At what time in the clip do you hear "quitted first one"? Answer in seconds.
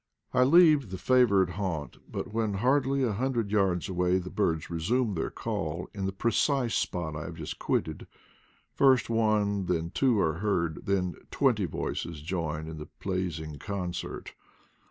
7.59-9.39